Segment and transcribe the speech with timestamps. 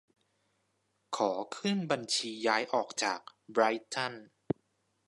[1.15, 3.19] ขอขึ้นบัญชีย้ายออกจาก
[3.51, 4.13] ไบรท์ตัน